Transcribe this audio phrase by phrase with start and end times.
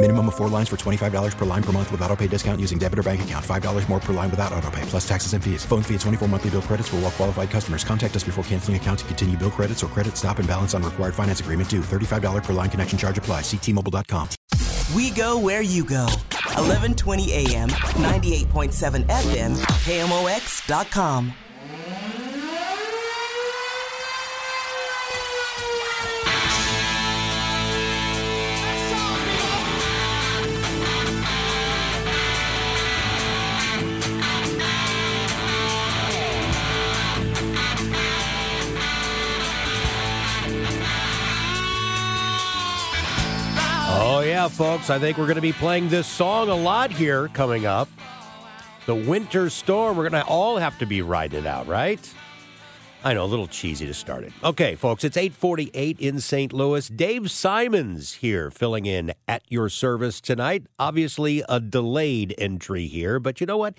[0.00, 2.78] Minimum of four lines for $25 per line per month with auto pay discount using
[2.78, 3.44] debit or bank account.
[3.44, 5.64] $5 more per line without auto pay, plus taxes and fees.
[5.64, 7.82] Phone fee at 24 monthly bill credits for all well qualified customers.
[7.82, 10.84] Contact us before canceling account to continue bill credits or credit stop and balance on
[10.84, 11.80] required finance agreement due.
[11.80, 13.40] $35 per line connection charge apply.
[13.40, 14.28] Ctmobile.com.
[14.94, 16.04] We go where you go.
[16.54, 21.32] 1120 AM, 98.7 FM, KMOX.com.
[44.18, 44.90] Oh, yeah, folks.
[44.90, 47.88] I think we're going to be playing this song a lot here coming up.
[48.86, 49.96] The winter storm.
[49.96, 52.00] We're going to all have to be riding it out, right?
[53.04, 54.32] I know, a little cheesy to start it.
[54.42, 56.52] Okay, folks, it's 848 in St.
[56.52, 56.88] Louis.
[56.88, 60.66] Dave Simons here filling in at your service tonight.
[60.80, 63.78] Obviously, a delayed entry here, but you know what?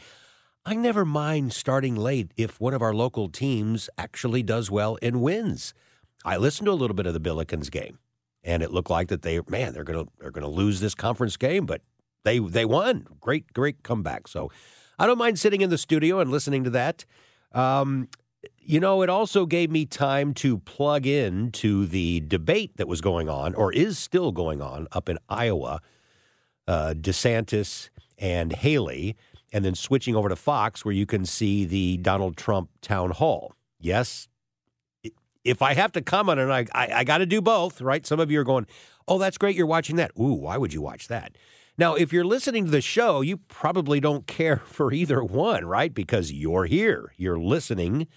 [0.65, 5.21] I never mind starting late if one of our local teams actually does well and
[5.21, 5.73] wins.
[6.23, 7.99] I listened to a little bit of the Billikens game
[8.43, 11.65] and it looked like that they man they're gonna they're gonna lose this conference game,
[11.65, 11.81] but
[12.23, 13.07] they they won.
[13.19, 14.27] Great great comeback.
[14.27, 14.51] So
[14.97, 17.05] I don't mind sitting in the studio and listening to that.
[17.53, 18.09] Um,
[18.57, 23.01] you know, it also gave me time to plug in to the debate that was
[23.01, 25.81] going on or is still going on up in Iowa.
[26.67, 27.89] Uh, DeSantis
[28.19, 29.16] and Haley,
[29.51, 33.53] and then switching over to Fox, where you can see the Donald Trump town hall.
[33.79, 34.28] Yes,
[35.49, 38.05] if I have to comment it, I, I, I got to do both, right?
[38.05, 38.67] Some of you are going,
[39.07, 39.55] oh, that's great.
[39.55, 40.11] You're watching that.
[40.19, 41.37] Ooh, why would you watch that?
[41.77, 45.93] Now, if you're listening to the show, you probably don't care for either one, right?
[45.93, 47.13] Because you're here.
[47.17, 48.07] You're listening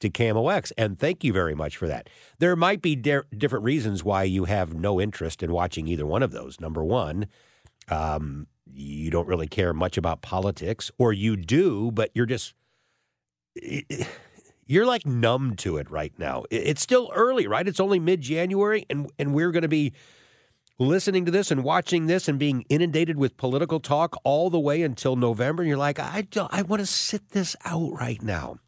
[0.00, 2.08] to KMOX, and thank you very much for that.
[2.38, 6.22] There might be de- different reasons why you have no interest in watching either one
[6.22, 6.60] of those.
[6.60, 7.26] Number one,
[7.88, 12.54] um, you don't really care much about politics, or you do, but you're just
[14.68, 16.44] you're like numb to it right now.
[16.50, 17.66] It's still early, right?
[17.66, 19.94] It's only mid January, and and we're going to be
[20.78, 24.82] listening to this and watching this and being inundated with political talk all the way
[24.82, 25.62] until November.
[25.62, 28.58] And you're like, I don't, I want to sit this out right now.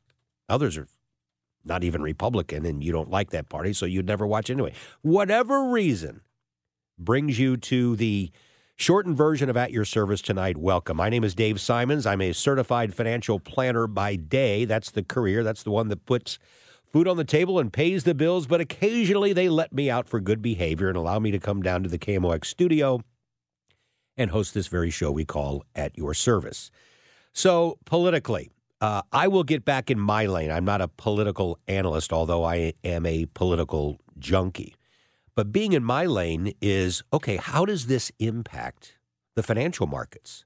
[0.48, 0.88] Others are
[1.64, 4.72] not even Republican, and you don't like that party, so you'd never watch anyway.
[5.02, 6.22] Whatever reason
[6.98, 8.32] brings you to the
[8.80, 10.56] Shortened version of At Your Service tonight.
[10.56, 10.96] Welcome.
[10.96, 12.06] My name is Dave Simons.
[12.06, 14.64] I'm a certified financial planner by day.
[14.64, 15.44] That's the career.
[15.44, 16.38] That's the one that puts
[16.90, 20.18] food on the table and pays the bills, but occasionally they let me out for
[20.18, 23.02] good behavior and allow me to come down to the KMOX studio
[24.16, 26.70] and host this very show we call At Your Service.
[27.34, 30.50] So, politically, uh, I will get back in my lane.
[30.50, 34.74] I'm not a political analyst, although I am a political junkie.
[35.40, 38.98] But being in my lane is okay, how does this impact
[39.36, 40.44] the financial markets?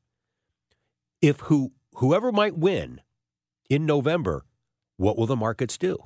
[1.20, 3.00] If who whoever might win
[3.68, 4.44] in November,
[4.96, 5.98] what will the markets do?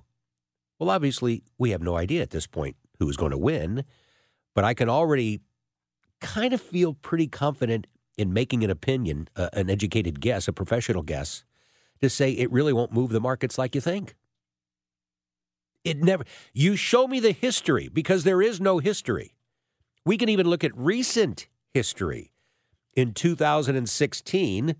[0.78, 3.84] Well, obviously, we have no idea at this point who is going to win,
[4.54, 5.40] but I can already
[6.22, 11.02] kind of feel pretty confident in making an opinion, uh, an educated guess, a professional
[11.02, 11.44] guess,
[12.00, 14.14] to say it really won't move the markets like you think.
[15.84, 16.24] It never.
[16.52, 19.34] You show me the history because there is no history.
[20.04, 22.32] We can even look at recent history.
[22.94, 24.74] In 2016,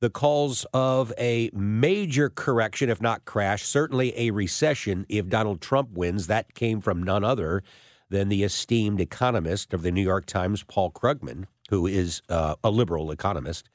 [0.00, 5.90] the calls of a major correction, if not crash, certainly a recession if Donald Trump
[5.92, 7.62] wins, that came from none other
[8.08, 12.70] than the esteemed economist of the New York Times, Paul Krugman, who is uh, a
[12.70, 13.68] liberal economist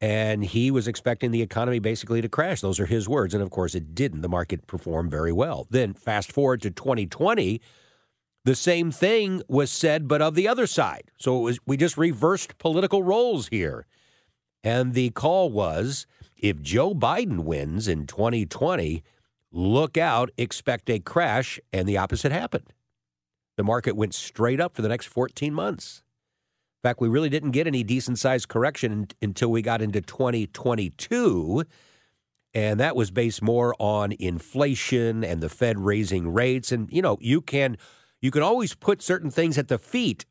[0.00, 2.60] and he was expecting the economy basically to crash.
[2.60, 3.34] Those are his words.
[3.34, 4.22] And of course, it didn't.
[4.22, 5.66] The market performed very well.
[5.70, 7.60] Then, fast forward to 2020,
[8.44, 11.10] the same thing was said, but of the other side.
[11.18, 13.86] So it was, we just reversed political roles here.
[14.64, 16.06] And the call was
[16.36, 19.02] if Joe Biden wins in 2020,
[19.52, 22.72] look out, expect a crash, and the opposite happened.
[23.58, 26.02] The market went straight up for the next 14 months.
[26.82, 31.64] In fact, we really didn't get any decent sized correction until we got into 2022.
[32.54, 36.72] And that was based more on inflation and the Fed raising rates.
[36.72, 37.76] And, you know, you can
[38.22, 40.24] you can always put certain things at the feet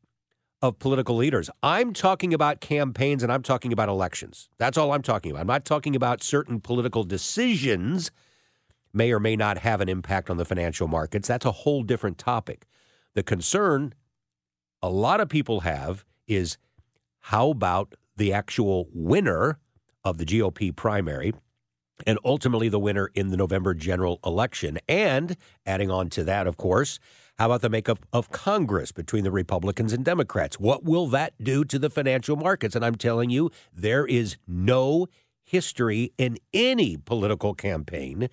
[0.60, 1.50] of political leaders.
[1.62, 4.48] I'm talking about campaigns and I'm talking about elections.
[4.58, 5.42] That's all I'm talking about.
[5.42, 8.10] I'm not talking about certain political decisions
[8.92, 11.28] may or may not have an impact on the financial markets.
[11.28, 12.66] That's a whole different topic.
[13.14, 13.94] The concern
[14.82, 16.56] a lot of people have is
[17.20, 19.58] how about the actual winner
[20.04, 21.34] of the GOP primary
[22.06, 24.78] and ultimately the winner in the November general election?
[24.88, 25.36] And
[25.66, 26.98] adding on to that, of course,
[27.38, 30.60] how about the makeup of Congress between the Republicans and Democrats?
[30.60, 32.76] What will that do to the financial markets?
[32.76, 35.08] And I'm telling you, there is no
[35.42, 38.28] history in any political campaign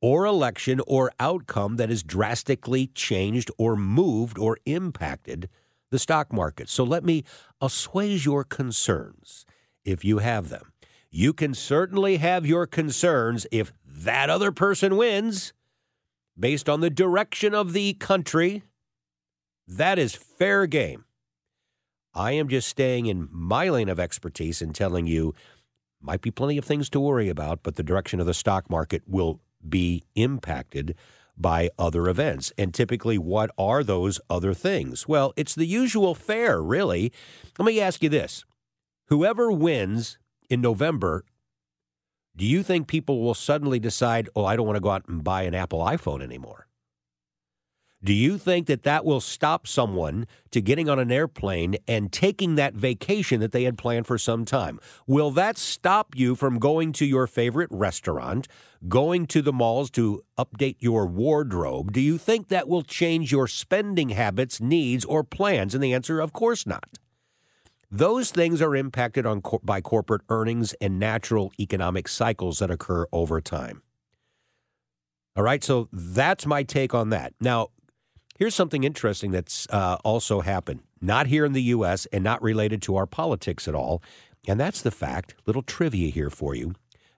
[0.00, 5.48] or election or outcome that has drastically changed or moved or impacted
[5.92, 6.68] the stock market.
[6.68, 7.22] So let me
[7.60, 9.46] assuage your concerns
[9.84, 10.72] if you have them.
[11.10, 15.52] You can certainly have your concerns if that other person wins
[16.36, 18.64] based on the direction of the country.
[19.68, 21.04] That is fair game.
[22.14, 25.34] I am just staying in my lane of expertise and telling you
[26.00, 29.02] might be plenty of things to worry about, but the direction of the stock market
[29.06, 30.96] will be impacted
[31.36, 32.52] by other events.
[32.58, 35.08] And typically, what are those other things?
[35.08, 37.12] Well, it's the usual fare, really.
[37.58, 38.44] Let me ask you this
[39.06, 40.18] whoever wins
[40.48, 41.24] in November,
[42.36, 45.22] do you think people will suddenly decide, oh, I don't want to go out and
[45.22, 46.66] buy an Apple iPhone anymore?
[48.04, 52.56] Do you think that that will stop someone to getting on an airplane and taking
[52.56, 54.80] that vacation that they had planned for some time?
[55.06, 58.48] Will that stop you from going to your favorite restaurant,
[58.88, 61.92] going to the malls to update your wardrobe?
[61.92, 65.72] Do you think that will change your spending habits, needs, or plans?
[65.72, 66.98] And the answer, of course not.
[67.88, 73.40] Those things are impacted on by corporate earnings and natural economic cycles that occur over
[73.40, 73.82] time.
[75.36, 77.34] All right, so that's my take on that.
[77.40, 77.68] Now,
[78.38, 82.06] Here's something interesting that's uh, also happened, not here in the U.S.
[82.06, 84.02] and not related to our politics at all.
[84.48, 86.74] And that's the fact, little trivia here for you.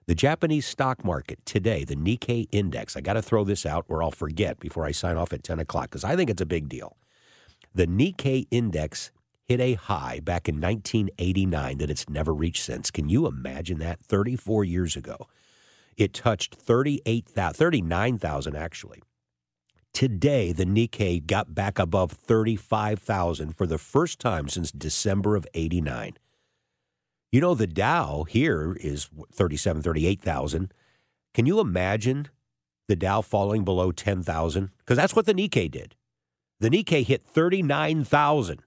[0.07, 4.03] The Japanese stock market today, the Nikkei index, I got to throw this out or
[4.03, 6.69] I'll forget before I sign off at 10 o'clock because I think it's a big
[6.69, 6.95] deal.
[7.73, 9.11] The Nikkei index
[9.45, 12.91] hit a high back in 1989 that it's never reached since.
[12.91, 13.99] Can you imagine that?
[13.99, 15.27] 34 years ago.
[15.97, 19.01] It touched 38,000, 39,000 actually.
[19.95, 26.17] Today, the Nikkei got back above 35,000 for the first time since December of 89.
[27.31, 30.73] You know, the Dow here is 37, 38,000.
[31.33, 32.27] Can you imagine
[32.89, 34.69] the Dow falling below 10,000?
[34.79, 35.95] Because that's what the Nikkei did.
[36.59, 38.63] The Nikkei hit 39,000.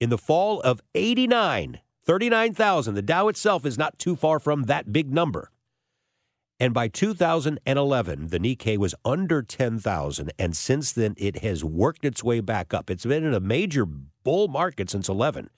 [0.00, 2.94] In the fall of 89, 39,000.
[2.94, 5.50] The Dow itself is not too far from that big number.
[6.60, 10.32] And by 2011, the Nikkei was under 10,000.
[10.38, 12.90] And since then, it has worked its way back up.
[12.90, 15.50] It's been in a major bull market since 11.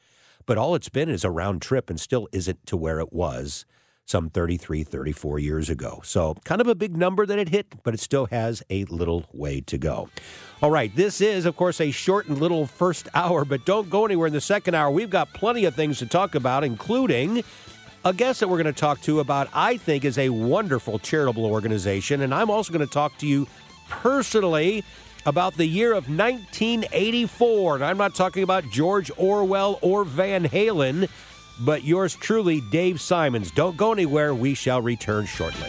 [0.44, 3.64] But all it's been is a round trip and still isn't to where it was
[4.04, 6.00] some 33, 34 years ago.
[6.02, 9.24] So, kind of a big number that it hit, but it still has a little
[9.32, 10.10] way to go.
[10.60, 14.04] All right, this is, of course, a short and little first hour, but don't go
[14.04, 14.90] anywhere in the second hour.
[14.90, 17.44] We've got plenty of things to talk about, including
[18.04, 21.44] a guest that we're going to talk to about, I think, is a wonderful charitable
[21.44, 22.22] organization.
[22.22, 23.46] And I'm also going to talk to you
[23.88, 24.84] personally
[25.26, 27.76] about the year of 1984.
[27.76, 31.10] And I'm not talking about George Orwell or Van Halen,
[31.60, 33.50] but yours truly, Dave Simons.
[33.50, 34.34] Don't go anywhere.
[34.34, 35.68] We shall return shortly.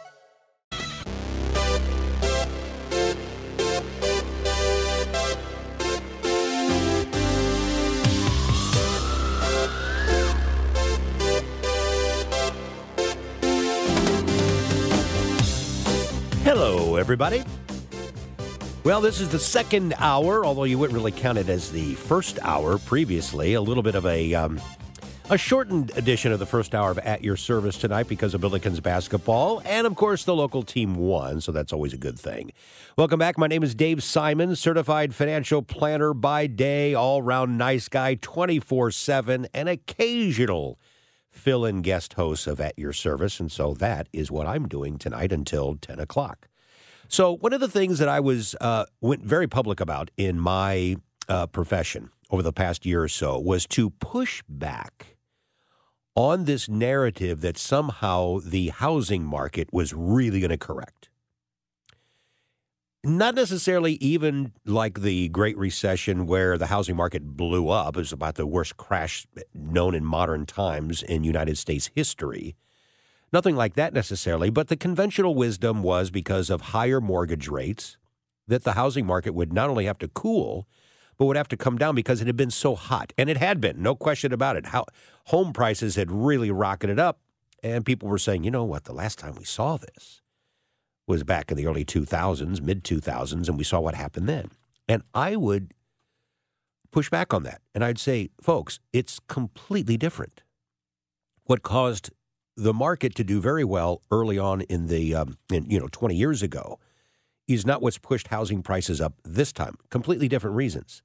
[17.11, 17.43] Everybody.
[18.85, 22.39] Well, this is the second hour, although you wouldn't really count it as the first
[22.41, 23.53] hour previously.
[23.53, 24.61] A little bit of a um,
[25.29, 28.81] a shortened edition of the first hour of At Your Service tonight because of Billikens
[28.81, 32.53] basketball, and of course the local team won, so that's always a good thing.
[32.97, 33.37] Welcome back.
[33.37, 38.61] My name is Dave Simon, certified financial planner by day, all round nice guy, twenty
[38.61, 40.79] four seven, and occasional
[41.29, 43.41] fill in guest host of At Your Service.
[43.41, 46.47] And so that is what I'm doing tonight until 10 o'clock.
[47.11, 50.95] So, one of the things that I was uh, went very public about in my
[51.27, 55.17] uh, profession over the past year or so was to push back
[56.15, 61.09] on this narrative that somehow the housing market was really going to correct.
[63.03, 67.97] Not necessarily even like the Great Recession, where the housing market blew up.
[67.97, 72.55] It was about the worst crash known in modern times in United States history.
[73.33, 77.97] Nothing like that necessarily, but the conventional wisdom was because of higher mortgage rates
[78.47, 80.67] that the housing market would not only have to cool,
[81.17, 83.13] but would have to come down because it had been so hot.
[83.17, 84.67] And it had been, no question about it.
[84.67, 84.85] How
[85.25, 87.19] home prices had really rocketed up.
[87.63, 90.21] And people were saying, you know what, the last time we saw this
[91.07, 94.49] was back in the early 2000s, mid 2000s, and we saw what happened then.
[94.87, 95.73] And I would
[96.91, 97.61] push back on that.
[97.73, 100.41] And I'd say, folks, it's completely different.
[101.45, 102.09] What caused
[102.61, 106.15] the market to do very well early on in the, um, in, you know, 20
[106.15, 106.79] years ago
[107.47, 109.75] is not what's pushed housing prices up this time.
[109.89, 111.01] Completely different reasons.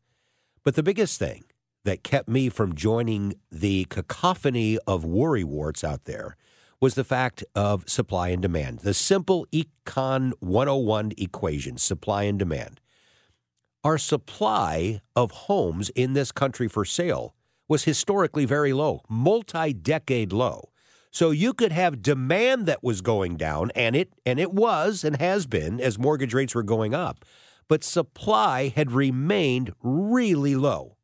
[0.65, 1.45] But the biggest thing
[1.85, 6.37] that kept me from joining the cacophony of worry warts out there
[6.79, 8.81] was the fact of supply and demand.
[8.81, 12.81] The simple Econ 101 equation, supply and demand.
[13.83, 17.35] Our supply of homes in this country for sale
[17.67, 20.69] was historically very low, multi decade low.
[21.17, 25.17] So you could have demand that was going down, and it and it was and
[25.17, 27.25] has been as mortgage rates were going up,
[27.69, 30.99] but supply had remained really low.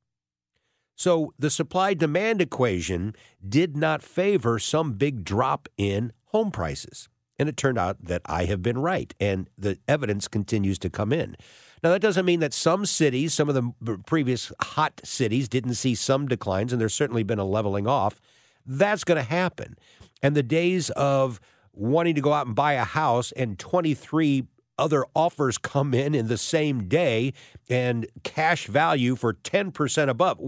[0.96, 3.16] So the supply demand equation
[3.48, 7.08] did not favor some big drop in home prices.
[7.38, 11.14] And it turned out that I have been right, and the evidence continues to come
[11.14, 11.38] in.
[11.82, 15.94] Now, that doesn't mean that some cities, some of the previous hot cities, didn't see
[15.94, 18.20] some declines, and there's certainly been a leveling off.
[18.64, 19.76] That's going to happen.
[20.22, 21.40] And the days of
[21.72, 24.46] wanting to go out and buy a house and 23
[24.78, 27.32] other offers come in in the same day
[27.68, 30.40] and cash value for 10% above.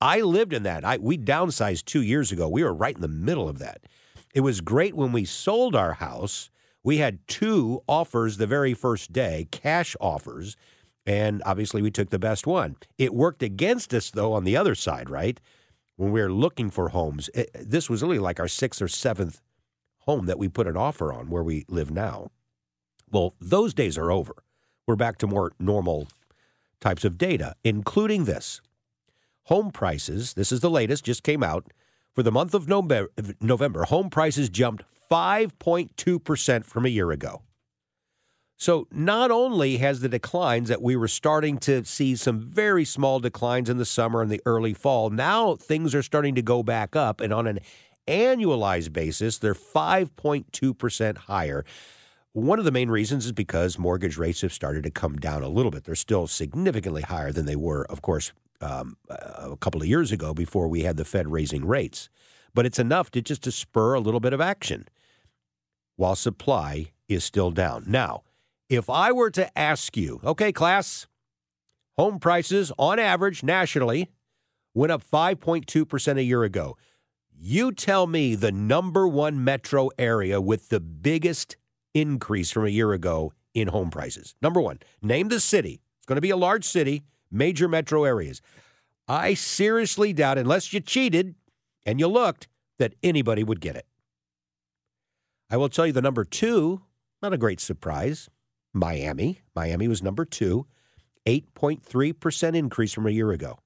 [0.00, 0.84] I lived in that.
[0.84, 2.48] I, we downsized two years ago.
[2.48, 3.82] We were right in the middle of that.
[4.34, 6.50] It was great when we sold our house.
[6.82, 10.56] We had two offers the very first day, cash offers,
[11.06, 12.76] and obviously we took the best one.
[12.98, 15.40] It worked against us, though, on the other side, right?
[15.96, 19.40] When we were looking for homes, it, this was really like our sixth or seventh
[20.00, 22.30] home that we put an offer on where we live now.
[23.10, 24.34] Well, those days are over.
[24.86, 26.08] We're back to more normal
[26.80, 28.60] types of data, including this
[29.44, 31.66] home prices, this is the latest, just came out.
[32.14, 33.10] For the month of November,
[33.40, 37.42] November home prices jumped 5.2% from a year ago.
[38.58, 43.20] So not only has the declines that we were starting to see some very small
[43.20, 46.96] declines in the summer and the early fall, now things are starting to go back
[46.96, 47.60] up and on an
[48.08, 51.64] annualized basis they're 5.2% higher.
[52.32, 55.48] One of the main reasons is because mortgage rates have started to come down a
[55.48, 55.84] little bit.
[55.84, 60.32] They're still significantly higher than they were, of course, um, a couple of years ago
[60.32, 62.08] before we had the Fed raising rates.
[62.54, 64.86] But it's enough to just to spur a little bit of action
[65.96, 67.84] while supply is still down.
[67.86, 68.22] Now,
[68.68, 71.06] if I were to ask you, okay, class,
[71.96, 74.10] home prices on average nationally
[74.74, 76.76] went up 5.2% a year ago.
[77.38, 81.56] You tell me the number one metro area with the biggest
[81.94, 84.34] increase from a year ago in home prices.
[84.42, 85.80] Number one, name the city.
[85.98, 88.42] It's going to be a large city, major metro areas.
[89.08, 91.34] I seriously doubt, unless you cheated
[91.84, 93.86] and you looked, that anybody would get it.
[95.48, 96.82] I will tell you the number two,
[97.22, 98.28] not a great surprise,
[98.76, 99.40] Miami.
[99.54, 100.66] Miami was number two,
[101.26, 103.58] 8.3% increase from a year ago.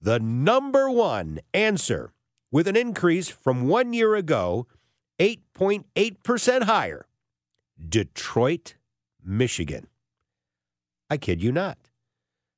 [0.00, 2.12] The number one answer
[2.50, 4.66] with an increase from one year ago,
[5.18, 7.06] 8.8% higher,
[7.88, 8.74] Detroit,
[9.24, 9.86] Michigan.
[11.08, 11.78] I kid you not.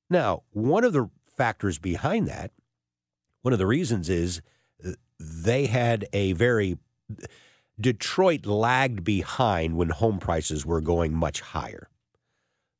[0.08, 2.52] Now, one of the factors behind that,
[3.42, 4.40] one of the reasons is
[4.86, 6.78] uh, they had a very
[7.80, 11.88] Detroit lagged behind when home prices were going much higher.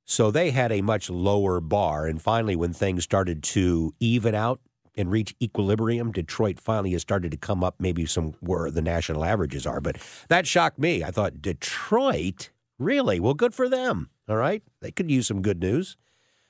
[0.04, 2.06] So they had a much lower bar.
[2.06, 4.60] And finally, when things started to even out
[4.94, 9.24] and reach equilibrium, Detroit finally has started to come up maybe some where the national
[9.24, 9.80] averages are.
[9.80, 9.96] But
[10.28, 11.02] that shocked me.
[11.02, 12.50] I thought, Detroit?
[12.78, 13.20] Really?
[13.20, 14.10] Well, good for them.
[14.28, 14.62] All right.
[14.80, 15.96] They could use some good news.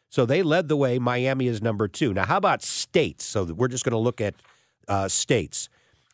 [0.09, 0.99] So they led the way.
[0.99, 2.13] Miami is number two.
[2.13, 3.25] Now, how about states?
[3.25, 4.35] So we're just going to look at
[4.89, 5.69] uh, states.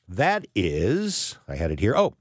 [0.09, 1.95] That is, I had it here.
[1.95, 2.15] Oh,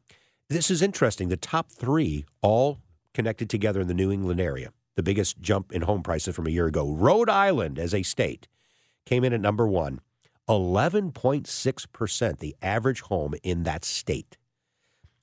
[0.49, 1.29] this is interesting.
[1.29, 2.79] The top three all
[3.13, 4.71] connected together in the New England area.
[4.95, 6.89] The biggest jump in home prices from a year ago.
[6.89, 8.47] Rhode Island, as a state,
[9.05, 10.01] came in at number one,
[10.49, 14.37] 11.6%, the average home in that state.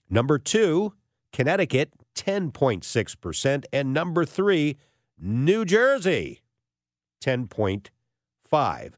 [0.08, 0.94] Number two,
[1.32, 3.64] Connecticut, 10.6%.
[3.72, 4.76] And number three,
[5.18, 6.40] New Jersey,
[7.22, 8.92] 10.5.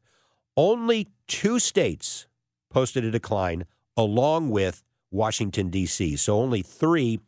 [0.55, 2.27] Only two states
[2.69, 6.15] posted a decline along with Washington, D.C.
[6.17, 7.19] So only three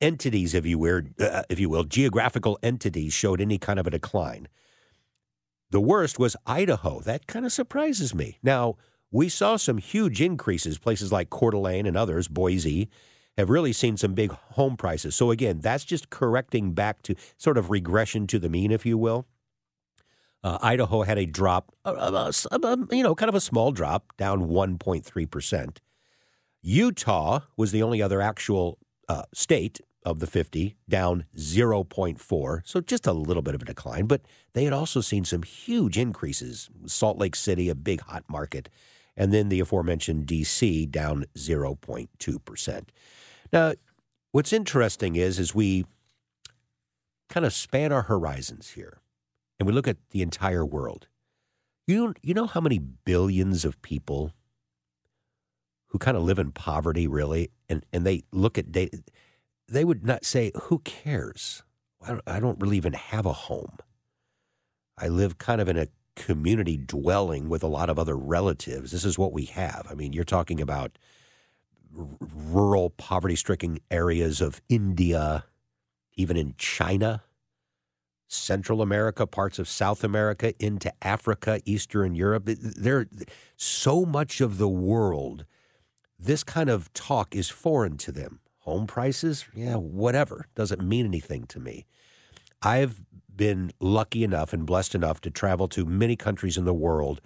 [0.00, 3.90] entities, if you, will, uh, if you will, geographical entities showed any kind of a
[3.90, 4.48] decline.
[5.70, 7.00] The worst was Idaho.
[7.00, 8.38] That kind of surprises me.
[8.42, 8.76] Now,
[9.10, 10.78] we saw some huge increases.
[10.78, 12.88] Places like Coeur d'Alene and others, Boise,
[13.36, 15.14] have really seen some big home prices.
[15.14, 18.98] So, again, that's just correcting back to sort of regression to the mean, if you
[18.98, 19.26] will.
[20.46, 24.46] Uh, Idaho had a drop, uh, uh, you know, kind of a small drop, down
[24.46, 25.78] 1.3%.
[26.62, 28.78] Utah was the only other actual
[29.08, 32.60] uh, state of the 50, down 0.4.
[32.64, 34.06] So just a little bit of a decline.
[34.06, 34.20] But
[34.52, 36.70] they had also seen some huge increases.
[36.86, 38.68] Salt Lake City, a big hot market.
[39.16, 42.82] And then the aforementioned DC, down 0.2%.
[43.52, 43.72] Now,
[44.30, 45.86] what's interesting is, as we
[47.28, 49.00] kind of span our horizons here,
[49.58, 51.08] and we look at the entire world,
[51.86, 54.32] you, you know how many billions of people
[55.88, 59.02] who kind of live in poverty, really, and, and they look at data,
[59.68, 61.62] they would not say, Who cares?
[62.02, 63.78] I don't, I don't really even have a home.
[64.98, 68.90] I live kind of in a community dwelling with a lot of other relatives.
[68.90, 69.86] This is what we have.
[69.90, 70.98] I mean, you're talking about
[71.92, 75.44] rural, poverty stricken areas of India,
[76.14, 77.22] even in China.
[78.28, 82.44] Central America, parts of South America, into Africa, Eastern Europe.
[82.46, 83.06] There,
[83.56, 85.44] so much of the world,
[86.18, 88.40] this kind of talk is foreign to them.
[88.60, 91.86] Home prices, yeah, whatever, doesn't mean anything to me.
[92.62, 93.00] I've
[93.34, 97.20] been lucky enough and blessed enough to travel to many countries in the world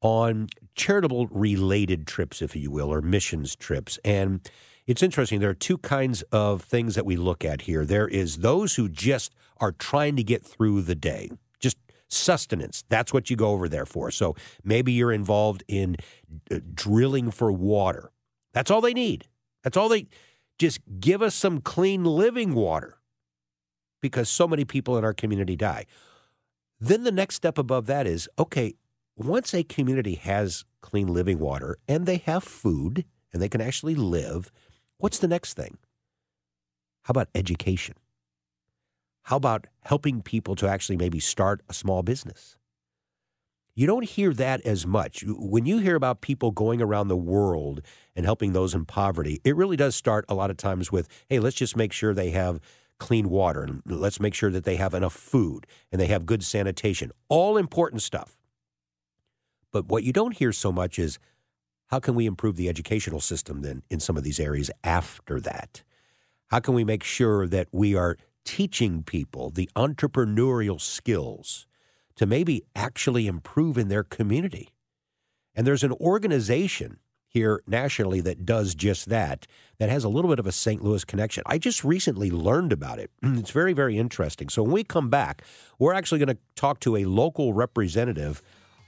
[0.00, 3.98] on charitable related trips, if you will, or missions trips.
[4.04, 4.40] And
[4.86, 5.40] it's interesting.
[5.40, 7.84] There are two kinds of things that we look at here.
[7.84, 11.76] There is those who just are trying to get through the day, just
[12.08, 12.84] sustenance.
[12.88, 14.10] That's what you go over there for.
[14.10, 15.96] So maybe you're involved in
[16.50, 18.10] uh, drilling for water.
[18.52, 19.28] That's all they need.
[19.62, 20.08] That's all they
[20.58, 22.98] just give us some clean living water
[24.00, 25.86] because so many people in our community die.
[26.80, 28.74] Then the next step above that is okay,
[29.16, 33.94] once a community has clean living water and they have food and they can actually
[33.94, 34.50] live,
[35.02, 35.78] what's the next thing?
[37.02, 37.96] How about education?
[39.24, 42.56] How about helping people to actually maybe start a small business?
[43.74, 45.24] You don't hear that as much.
[45.26, 47.80] When you hear about people going around the world
[48.14, 51.40] and helping those in poverty, it really does start a lot of times with, hey,
[51.40, 52.60] let's just make sure they have
[53.00, 56.44] clean water and let's make sure that they have enough food and they have good
[56.44, 57.10] sanitation.
[57.28, 58.36] All important stuff.
[59.72, 61.18] But what you don't hear so much is
[61.92, 65.82] how can we improve the educational system then in some of these areas after that?
[66.48, 71.66] How can we make sure that we are teaching people the entrepreneurial skills
[72.16, 74.70] to maybe actually improve in their community?
[75.54, 76.96] And there's an organization
[77.28, 79.46] here nationally that does just that,
[79.78, 80.82] that has a little bit of a St.
[80.82, 81.42] Louis connection.
[81.44, 83.10] I just recently learned about it.
[83.22, 84.48] It's very, very interesting.
[84.48, 85.42] So when we come back,
[85.78, 88.40] we're actually going to talk to a local representative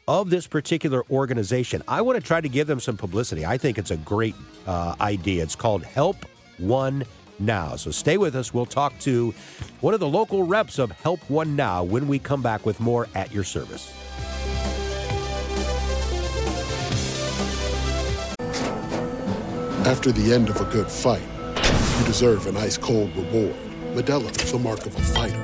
[0.06, 1.82] of this particular organization.
[1.88, 3.46] I want to try to give them some publicity.
[3.46, 4.34] I think it's a great
[4.66, 5.42] uh, idea.
[5.42, 6.16] It's called Help
[6.58, 7.04] One
[7.38, 7.76] Now.
[7.76, 8.52] So stay with us.
[8.52, 9.32] We'll talk to
[9.80, 13.08] one of the local reps of Help One Now when we come back with more
[13.14, 13.92] at your service.
[19.86, 21.22] After the end of a good fight,
[21.98, 23.54] you deserve an ice cold reward.
[23.94, 25.43] Modelo is the mark of a fighter.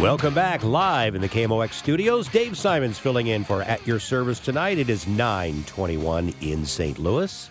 [0.00, 2.28] Welcome back live in the KMOX studios.
[2.28, 4.78] Dave Simons filling in for At Your Service tonight.
[4.78, 7.00] It is 921 in St.
[7.00, 7.50] Louis.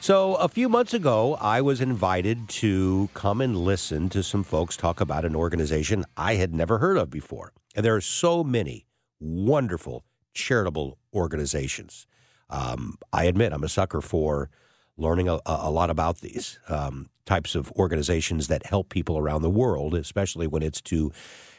[0.00, 4.74] So, a few months ago, I was invited to come and listen to some folks
[4.74, 7.52] talk about an organization I had never heard of before.
[7.74, 8.86] And there are so many
[9.20, 12.06] wonderful charitable organizations.
[12.48, 14.48] Um, I admit I'm a sucker for
[14.96, 19.50] learning a, a lot about these um, types of organizations that help people around the
[19.50, 21.12] world, especially when it's to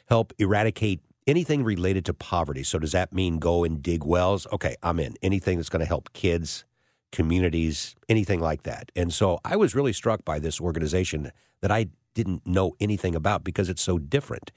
[0.07, 2.63] help eradicate anything related to poverty.
[2.63, 4.47] So, does that mean go and dig wells?
[4.51, 5.15] Okay, I'm in.
[5.21, 6.65] Anything that's going to help kids,
[7.11, 8.91] communities, anything like that.
[8.95, 13.43] And so, I was really struck by this organization that I didn't know anything about
[13.43, 14.51] because it's so different.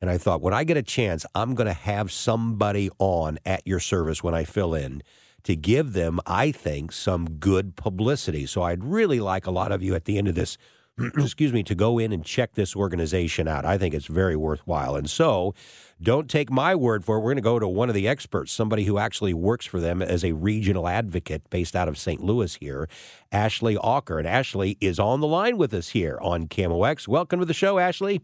[0.00, 3.66] And I thought, when I get a chance, I'm going to have somebody on at
[3.66, 5.02] your service when I fill in
[5.44, 8.46] to give them, I think, some good publicity.
[8.46, 10.56] So I'd really like a lot of you at the end of this
[11.16, 13.64] excuse me, to go in and check this organization out.
[13.64, 14.96] I think it's very worthwhile.
[14.96, 15.54] And so
[16.00, 17.20] don't take my word for it.
[17.20, 20.02] We're going to go to one of the experts, somebody who actually works for them
[20.02, 22.22] as a regional advocate based out of St.
[22.22, 22.88] Louis here,
[23.30, 24.18] Ashley Aucker.
[24.18, 27.06] And Ashley is on the line with us here on KMOX.
[27.06, 28.20] Welcome to the show, Ashley.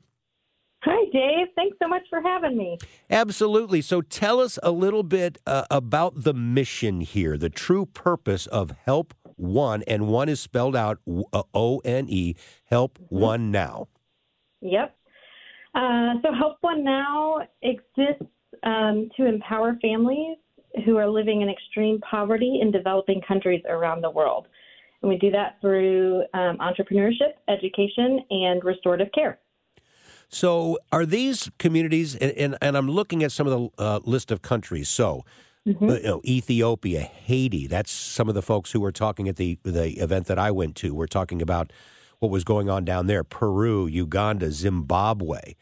[0.82, 1.46] Hi, Dave.
[1.56, 2.78] Thanks so much for having me.
[3.08, 3.80] Absolutely.
[3.80, 8.72] So tell us a little bit uh, about the mission here, the true purpose of
[8.84, 10.99] Help One, and one is spelled out
[11.33, 13.18] uh, O N E, Help mm-hmm.
[13.18, 13.88] One Now.
[14.61, 14.97] Yep.
[15.75, 18.25] Uh, so Help One Now exists
[18.62, 20.38] um, to empower families
[20.85, 24.47] who are living in extreme poverty in developing countries around the world.
[25.03, 29.38] And we do that through um, entrepreneurship, education, and restorative care.
[30.29, 34.33] So, are these communities, and, and, and I'm looking at some of the uh, list
[34.33, 34.88] of countries.
[34.88, 35.25] So,
[35.66, 35.88] mm-hmm.
[35.88, 37.66] uh, you know, Ethiopia, Haiti.
[37.66, 40.77] That's some of the folks who were talking at the the event that I went
[40.77, 40.94] to.
[40.94, 41.72] We're talking about
[42.18, 45.55] what was going on down there: Peru, Uganda, Zimbabwe.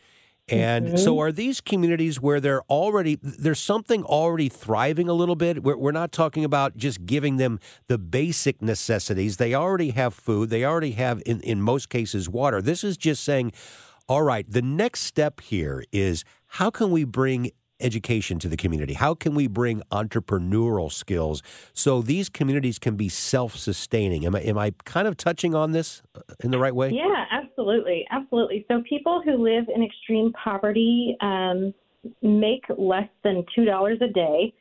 [0.49, 0.97] And mm-hmm.
[0.97, 5.63] so, are these communities where they're already there's something already thriving a little bit?
[5.63, 9.37] We're, we're not talking about just giving them the basic necessities.
[9.37, 10.51] They already have food.
[10.51, 12.61] They already have, in in most cases, water.
[12.61, 13.53] This is just saying,
[14.09, 18.95] all right, the next step here is how can we bring education to the community?
[18.95, 21.43] How can we bring entrepreneurial skills
[21.73, 24.25] so these communities can be self-sustaining?
[24.27, 26.91] Am I am I kind of touching on this uh, in the right way?
[26.91, 28.65] Yeah, absolutely, absolutely.
[28.69, 31.75] So people who live in extreme poverty um,
[32.23, 34.55] make less than two dollars a day,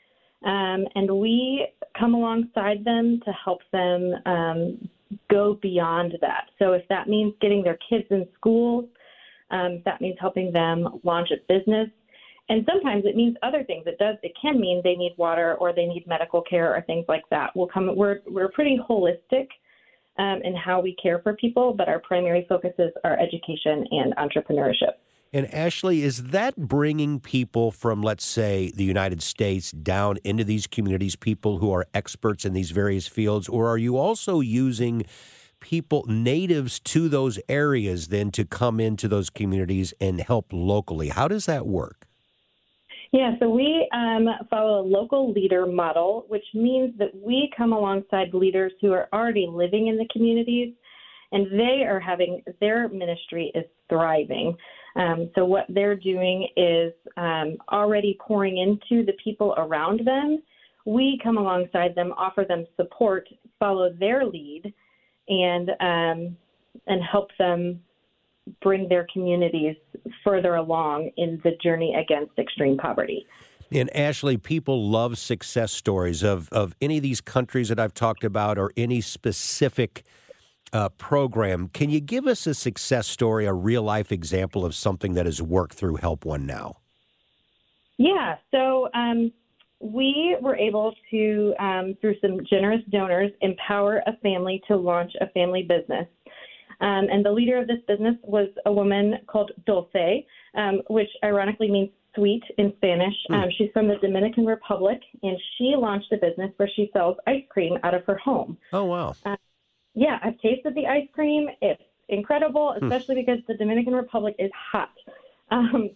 [0.46, 4.90] um, and we come alongside them to help them um,
[5.30, 6.46] go beyond that.
[6.60, 8.88] So if that means getting their kids in school,
[9.52, 11.90] um, that means helping them launch a business
[12.50, 13.84] And sometimes it means other things.
[13.88, 14.18] It does.
[14.24, 17.52] It can mean they need water or they need medical care or things like that.
[17.56, 17.96] We'll come.
[17.96, 19.48] We're we're pretty holistic
[20.18, 24.94] um, in how we care for people, but our primary focuses are education and entrepreneurship.
[25.34, 30.68] And Ashley, is that bringing people from, let's say, the United States down into these
[30.68, 35.06] communities, people who are experts in these various fields, or are you also using
[35.62, 41.10] people, natives to those areas, then to come into those communities and help locally?
[41.10, 42.08] How does that work?
[43.12, 48.34] Yeah, so we um, follow a local leader model, which means that we come alongside
[48.34, 50.74] leaders who are already living in the communities
[51.34, 54.56] and they are having their ministry is thriving.
[54.96, 60.42] Um, so what they're doing is um, already pouring into the people around them.
[60.86, 63.28] We come alongside them, offer them support,
[63.60, 64.74] follow their lead,
[65.28, 66.38] and um,
[66.88, 67.80] and help them
[68.62, 69.76] bring their communities
[70.24, 73.26] further along in the journey against extreme poverty.
[73.72, 78.24] And Ashley, people love success stories of, of any of these countries that I've talked
[78.24, 80.04] about or any specific
[80.74, 81.70] uh, program.
[81.70, 85.42] Can you give us a success story, a real life example of something that has
[85.42, 86.78] worked through Help One Now?
[87.98, 88.36] Yeah.
[88.52, 89.32] So um,
[89.80, 95.28] we were able to, um, through some generous donors, empower a family to launch a
[95.30, 96.08] family business.
[96.82, 101.70] Um, and the leader of this business was a woman called Dulce, um, which ironically
[101.70, 103.14] means sweet in Spanish.
[103.30, 103.44] Mm.
[103.44, 107.44] Um, she's from the Dominican Republic, and she launched a business where she sells ice
[107.50, 108.58] cream out of her home.
[108.74, 109.14] Oh, wow.
[109.26, 109.38] Uh,
[109.94, 111.48] yeah, I've tasted the ice cream.
[111.62, 112.86] It's incredible, hmm.
[112.86, 113.26] especially mm.
[113.26, 114.92] because the Dominican Republic is hot.
[115.52, 115.92] Um,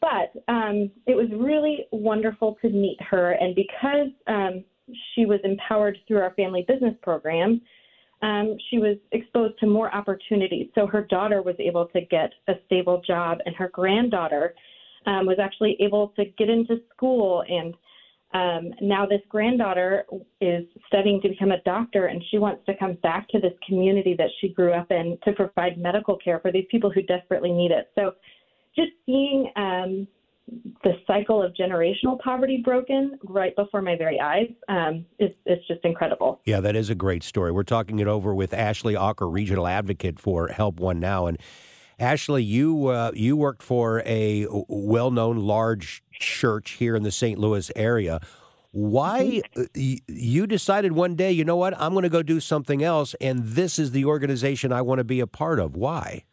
[0.00, 4.64] but um, it was really wonderful to meet her, and because um,
[5.14, 7.60] she was empowered through our family business program,
[8.22, 10.68] um, she was exposed to more opportunities.
[10.74, 14.54] So her daughter was able to get a stable job, and her granddaughter
[15.06, 17.74] um, was actually able to get into school and
[18.34, 20.04] um, now this granddaughter
[20.40, 24.16] is studying to become a doctor, and she wants to come back to this community
[24.18, 27.70] that she grew up in to provide medical care for these people who desperately need
[27.70, 27.86] it.
[27.94, 28.10] So,
[28.74, 30.08] just seeing um,
[30.82, 35.84] the cycle of generational poverty broken right before my very eyes um, is, is just
[35.84, 36.40] incredible.
[36.44, 37.50] Yeah, that is a great story.
[37.50, 41.38] We're talking it over with Ashley Aucker, regional advocate for Help One Now, and
[41.98, 47.38] Ashley, you uh, you worked for a well-known large church here in the St.
[47.38, 48.20] Louis area.
[48.72, 49.62] Why mm-hmm.
[49.62, 53.14] uh, you decided one day, you know what, I'm going to go do something else,
[53.20, 55.76] and this is the organization I want to be a part of.
[55.76, 56.24] Why?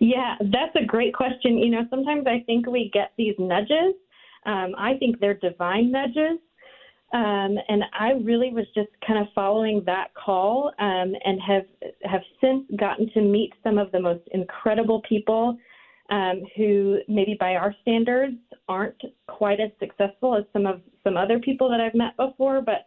[0.00, 1.58] Yeah, that's a great question.
[1.58, 3.94] You know, sometimes I think we get these nudges.
[4.46, 6.38] Um, I think they're divine nudges.
[7.12, 11.62] Um, and I really was just kind of following that call um, and have
[12.02, 15.56] have since gotten to meet some of the most incredible people
[16.10, 18.36] um, who maybe by our standards
[18.68, 22.86] aren't quite as successful as some of some other people that I've met before, but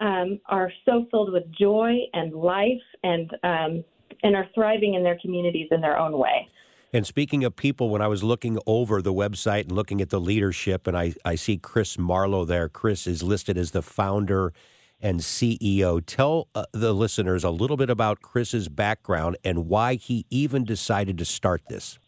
[0.00, 3.84] um, are so filled with joy and life and um,
[4.22, 6.48] and are thriving in their communities in their own way.
[6.92, 10.20] And speaking of people, when I was looking over the website and looking at the
[10.20, 14.52] leadership, and I, I see Chris Marlow there, Chris is listed as the founder
[15.00, 16.00] and CEO.
[16.06, 21.18] Tell uh, the listeners a little bit about Chris's background and why he even decided
[21.18, 21.98] to start this.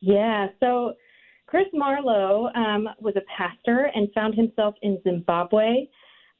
[0.00, 0.94] Yeah, so
[1.46, 5.86] Chris Marlow um, was a pastor and found himself in Zimbabwe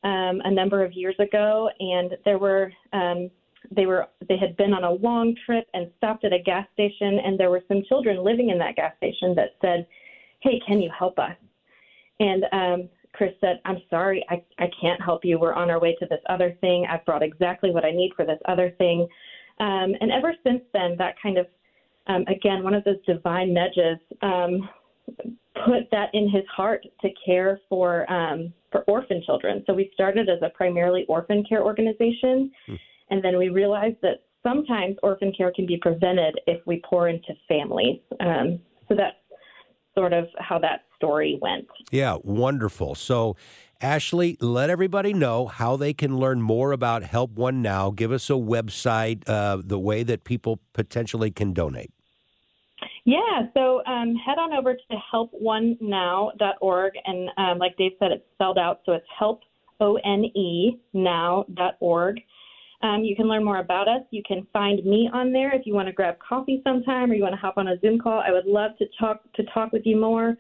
[0.05, 3.31] um, a number of years ago, and there were um,
[3.71, 7.19] they were they had been on a long trip and stopped at a gas station,
[7.25, 9.87] and there were some children living in that gas station that said,
[10.41, 11.37] "Hey, can you help us?"
[12.21, 15.39] And um, Chris said, "I'm sorry, I I can't help you.
[15.39, 16.87] We're on our way to this other thing.
[16.89, 19.07] I've brought exactly what I need for this other thing."
[19.61, 21.47] Um, and ever since then, that kind of
[22.09, 24.69] um, again, one of those divine nudges, um,
[25.67, 29.63] put that in his heart to care for um, for orphan children.
[29.67, 32.75] So we started as a primarily orphan care organization, hmm.
[33.11, 37.35] And then we realized that sometimes orphan care can be prevented if we pour into
[37.49, 38.01] families.
[38.21, 39.17] Um, so that's
[39.97, 41.67] sort of how that story went.
[41.91, 42.95] Yeah, wonderful.
[42.95, 43.37] So.
[43.81, 47.93] Ashley, let everybody know how they can learn more about Help One Now.
[47.93, 51.93] Give us a website, uh, the way that people potentially can donate.
[53.05, 56.93] Yeah, so um, head on over to helponenow.org.
[57.07, 59.43] And um, like Dave said, it's spelled out, so it's help,
[59.81, 62.21] O-N-E, now.org.
[62.81, 64.03] Um, you can learn more about us.
[64.11, 67.23] You can find me on there if you want to grab coffee sometime or you
[67.23, 68.21] want to hop on a Zoom call.
[68.21, 70.37] I would love to talk to talk with you more.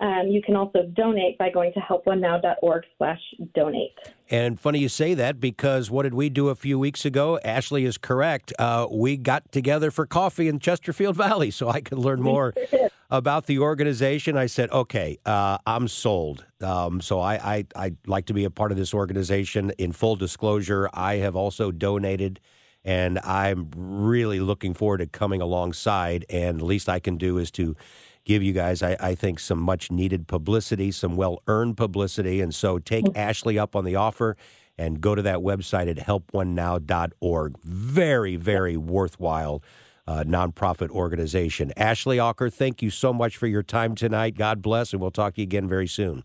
[0.00, 3.20] Um, you can also donate by going to helponenow.org slash
[3.54, 3.92] donate.
[4.30, 7.38] And funny you say that because what did we do a few weeks ago?
[7.44, 8.52] Ashley is correct.
[8.58, 12.54] Uh, we got together for coffee in Chesterfield Valley so I could learn more
[13.10, 14.38] about the organization.
[14.38, 16.46] I said, okay, uh, I'm sold.
[16.62, 19.70] Um, so I, I, I'd like to be a part of this organization.
[19.76, 22.40] In full disclosure, I have also donated
[22.84, 26.24] and I'm really looking forward to coming alongside.
[26.30, 27.76] And the least I can do is to
[28.24, 32.40] give you guys, I, I think, some much needed publicity, some well earned publicity.
[32.40, 34.36] And so take Ashley up on the offer
[34.78, 37.58] and go to that website at helponenow.org.
[37.62, 39.62] Very, very worthwhile
[40.06, 41.72] uh, nonprofit organization.
[41.76, 44.36] Ashley Aucker, thank you so much for your time tonight.
[44.36, 46.24] God bless, and we'll talk to you again very soon.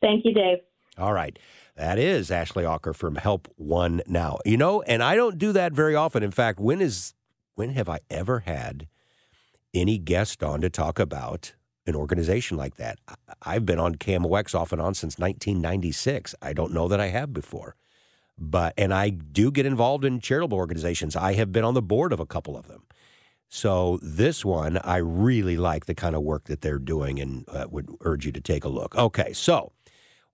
[0.00, 0.58] Thank you, Dave.
[0.96, 1.38] All right.
[1.76, 4.38] That is Ashley Aucker from Help One Now.
[4.44, 6.22] You know, and I don't do that very often.
[6.22, 7.14] In fact, when is
[7.54, 8.88] when have I ever had
[9.74, 11.54] any guest on to talk about
[11.86, 12.98] an organization like that?
[13.42, 16.34] I've been on KMOX off and on since 1996.
[16.40, 17.76] I don't know that I have before.
[18.38, 21.14] But and I do get involved in charitable organizations.
[21.16, 22.82] I have been on the board of a couple of them.
[23.48, 27.66] So this one, I really like the kind of work that they're doing, and uh,
[27.70, 28.96] would urge you to take a look.
[28.96, 29.72] Okay, so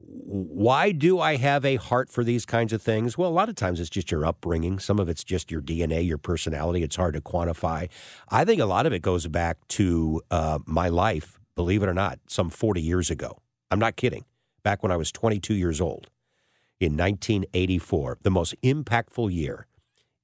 [0.01, 3.19] why do I have a heart for these kinds of things?
[3.19, 4.79] Well, a lot of times it's just your upbringing.
[4.79, 6.83] Some of it's just your DNA, your personality.
[6.83, 7.89] It's hard to quantify.
[8.29, 11.95] I think a lot of it goes back to uh, my life, believe it or
[11.95, 13.39] not, some 40 years ago.
[13.71, 14.25] I'm not kidding.
[14.63, 16.09] Back when I was 22 years old
[16.79, 19.67] in 1984, the most impactful year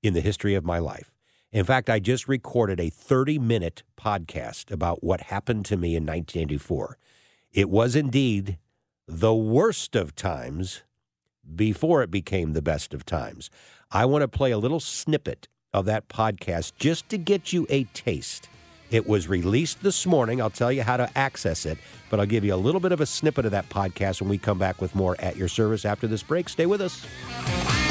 [0.03, 1.11] in the history of my life.
[1.51, 6.05] In fact, I just recorded a 30 minute podcast about what happened to me in
[6.05, 6.99] 1984.
[7.53, 8.59] It was indeed
[9.07, 10.83] the worst of times
[11.55, 13.51] before it became the best of times.
[13.91, 17.85] I want to play a little snippet of that podcast just to get you a
[17.85, 18.49] taste.
[18.91, 20.41] It was released this morning.
[20.41, 21.79] I'll tell you how to access it,
[22.11, 24.39] but I'll give you a little bit of a snippet of that podcast when we
[24.39, 26.49] come back with more at your service after this break.
[26.49, 27.84] Stay with us.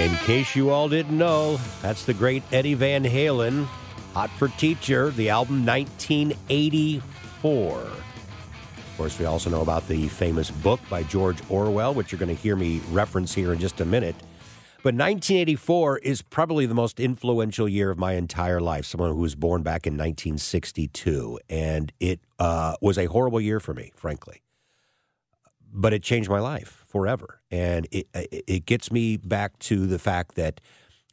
[0.00, 3.66] In case you all didn't know, that's the great Eddie Van Halen,
[4.14, 7.80] Hot for Teacher, the album 1984.
[7.82, 12.34] Of course, we also know about the famous book by George Orwell, which you're going
[12.34, 14.16] to hear me reference here in just a minute.
[14.82, 18.86] But 1984 is probably the most influential year of my entire life.
[18.86, 21.40] Someone who was born back in 1962.
[21.50, 24.40] And it uh, was a horrible year for me, frankly.
[25.70, 27.40] But it changed my life forever.
[27.50, 30.60] And it, it gets me back to the fact that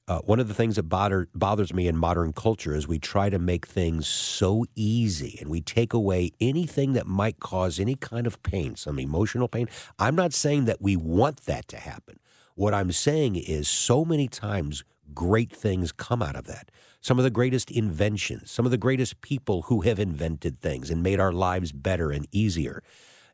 [0.07, 3.29] uh, one of the things that bother, bothers me in modern culture is we try
[3.29, 8.25] to make things so easy and we take away anything that might cause any kind
[8.25, 9.67] of pain, some emotional pain.
[9.99, 12.19] I'm not saying that we want that to happen.
[12.55, 16.71] What I'm saying is so many times great things come out of that.
[17.01, 21.03] Some of the greatest inventions, some of the greatest people who have invented things and
[21.03, 22.81] made our lives better and easier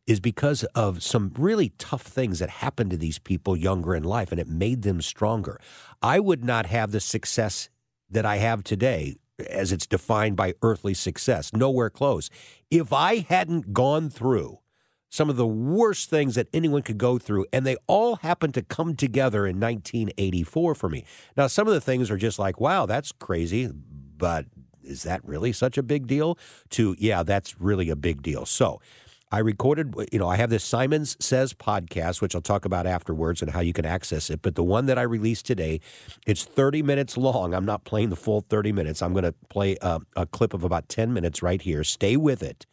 [0.05, 4.31] is because of some really tough things that happened to these people younger in life
[4.31, 5.59] and it made them stronger.
[6.01, 7.69] I would not have the success
[8.09, 9.15] that I have today
[9.49, 12.29] as it's defined by earthly success, nowhere close.
[12.69, 14.59] If I hadn't gone through
[15.13, 18.63] some of the worst things that anyone could go through, and they all happened to
[18.63, 21.05] come together in 1984 for me.
[21.37, 24.47] Now, some of the things are just like, wow, that's crazy, but
[24.81, 26.39] is that really such a big deal?
[26.71, 28.47] To, yeah, that's really a big deal.
[28.47, 28.81] So,
[29.33, 33.41] I recorded, you know, I have this Simons Says podcast, which I'll talk about afterwards
[33.41, 34.43] and how you can access it.
[34.43, 35.79] But the one that I released today,
[36.27, 37.55] it's 30 minutes long.
[37.55, 39.01] I'm not playing the full 30 minutes.
[39.01, 41.83] I'm going to play a, a clip of about 10 minutes right here.
[41.83, 42.67] Stay with it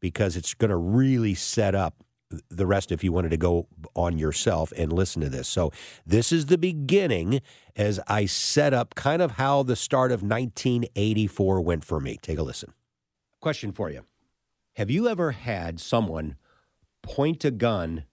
[0.00, 1.94] because it's going to really set up
[2.48, 5.46] the rest if you wanted to go on yourself and listen to this.
[5.46, 5.70] So,
[6.06, 7.42] this is the beginning
[7.76, 12.16] as I set up kind of how the start of 1984 went for me.
[12.22, 12.72] Take a listen.
[13.42, 14.06] Question for you.
[14.76, 16.36] Have you ever had someone
[17.02, 18.04] point a gun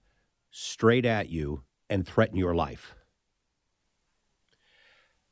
[0.49, 2.95] straight at you and threaten your life?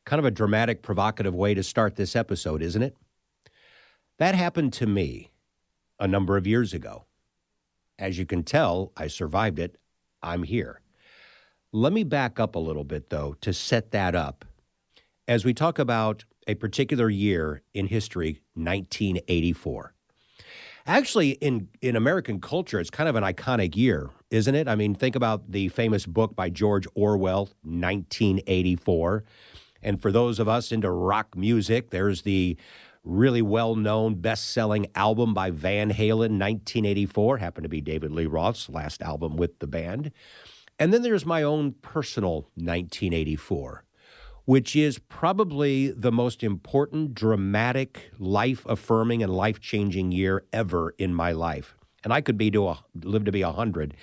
[0.06, 2.98] Kind of a dramatic, provocative way to start this episode, isn't it?
[4.20, 5.32] That happened to me
[6.02, 7.06] a number of years ago.
[7.98, 9.78] As you can tell, I survived it.
[10.22, 10.82] I'm here.
[11.72, 14.44] Let me back up a little bit, though, to set that up.
[15.30, 19.94] As we talk about a particular year in history, 1984.
[20.88, 24.68] Actually, in, in American culture, it's kind of an iconic year, isn't it?
[24.68, 29.24] I mean, think about the famous book by George Orwell, 1984.
[29.84, 32.58] And for those of us into rock music, there's the
[33.04, 37.38] really well known, best selling album by Van Halen, 1984.
[37.38, 40.12] Happened to be David Lee Roth's last album with the band.
[40.80, 43.84] And then there's my own personal 1984,
[44.46, 51.14] which is probably the most important, dramatic, life affirming, and life changing year ever in
[51.14, 51.76] my life.
[52.04, 53.96] And I could be to a, live to be 100.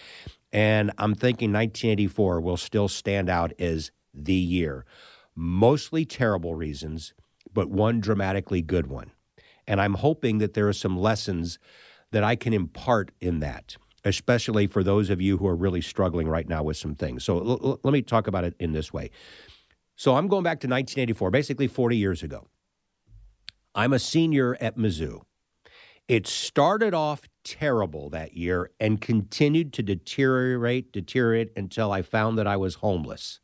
[0.53, 4.85] And I'm thinking 1984 will still stand out as the year.
[5.35, 7.15] Mostly terrible reasons,
[7.53, 9.11] but one dramatically good one.
[9.67, 11.59] And I'm hoping that there are some lessons
[12.11, 16.27] that I can impart in that, especially for those of you who are really struggling
[16.27, 17.25] right now with some things.
[17.25, 19.11] So l- l- let me talk about it in this way.
[19.99, 22.47] So I'm going back to 1984, basically 40 years ago.
[23.75, 25.23] I'm a senior at Mizzou.
[26.07, 32.47] It started off terrible that year and continued to deteriorate, deteriorate until I found that
[32.47, 33.41] I was homeless.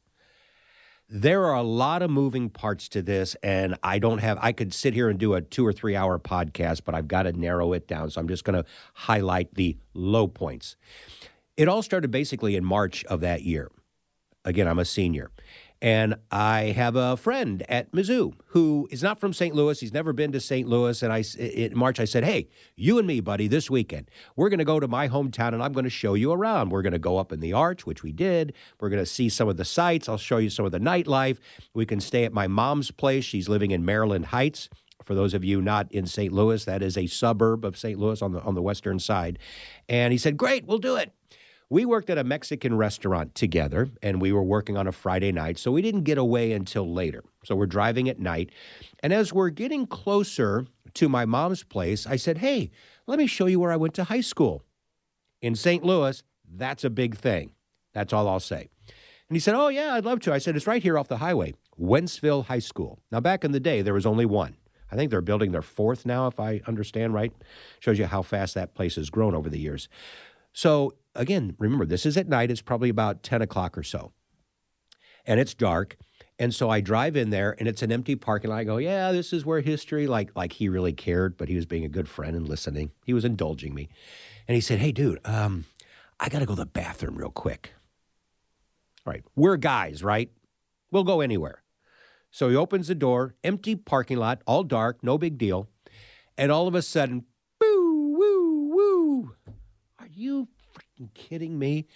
[1.08, 4.72] There are a lot of moving parts to this, and I don't have, I could
[4.72, 7.72] sit here and do a two or three hour podcast, but I've got to narrow
[7.72, 8.10] it down.
[8.10, 10.76] So I'm just going to highlight the low points.
[11.56, 13.72] It all started basically in March of that year.
[14.44, 15.30] Again, I'm a senior.
[15.84, 19.54] And I have a friend at Mizzou who is not from St.
[19.54, 19.78] Louis.
[19.78, 20.66] He's never been to St.
[20.66, 21.02] Louis.
[21.02, 24.60] And I, in March, I said, Hey, you and me, buddy, this weekend, we're going
[24.60, 26.70] to go to my hometown and I'm going to show you around.
[26.70, 28.54] We're going to go up in the arch, which we did.
[28.80, 30.08] We're going to see some of the sights.
[30.08, 31.36] I'll show you some of the nightlife.
[31.74, 33.26] We can stay at my mom's place.
[33.26, 34.70] She's living in Maryland Heights.
[35.02, 36.32] For those of you not in St.
[36.32, 37.98] Louis, that is a suburb of St.
[37.98, 39.38] Louis on the on the western side.
[39.86, 41.12] And he said, "Great, we'll do it."
[41.70, 45.58] We worked at a Mexican restaurant together and we were working on a Friday night,
[45.58, 47.24] so we didn't get away until later.
[47.44, 48.50] So we're driving at night.
[49.02, 52.70] And as we're getting closer to my mom's place, I said, Hey,
[53.06, 54.62] let me show you where I went to high school.
[55.40, 55.84] In St.
[55.84, 56.22] Louis,
[56.56, 57.52] that's a big thing.
[57.92, 58.68] That's all I'll say.
[59.28, 60.32] And he said, Oh, yeah, I'd love to.
[60.32, 62.98] I said, It's right here off the highway, Wentzville High School.
[63.10, 64.56] Now, back in the day, there was only one.
[64.92, 67.32] I think they're building their fourth now, if I understand right.
[67.80, 69.88] Shows you how fast that place has grown over the years.
[70.52, 72.50] So again, remember, this is at night.
[72.50, 74.12] It's probably about 10 o'clock or so.
[75.26, 75.96] And it's dark.
[76.38, 78.58] And so I drive in there and it's an empty parking lot.
[78.58, 81.66] I go, yeah, this is where history, like, like he really cared, but he was
[81.66, 82.90] being a good friend and listening.
[83.04, 83.88] He was indulging me.
[84.48, 85.64] And he said, hey, dude, um,
[86.18, 87.74] I got to go to the bathroom real quick.
[89.06, 89.24] All right.
[89.36, 90.30] We're guys, right?
[90.90, 91.62] We'll go anywhere.
[92.30, 95.68] So he opens the door, empty parking lot, all dark, no big deal.
[96.36, 97.26] And all of a sudden,
[97.60, 99.34] boo, woo, woo.
[100.00, 100.48] Are you
[100.94, 101.86] freaking kidding me?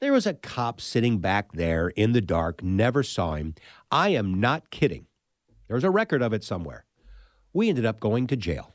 [0.00, 3.54] There was a cop sitting back there in the dark, never saw him.
[3.90, 5.06] I am not kidding.
[5.68, 6.84] There's a record of it somewhere.
[7.52, 8.74] We ended up going to jail.